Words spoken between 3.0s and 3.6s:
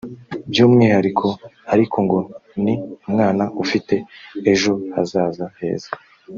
umwana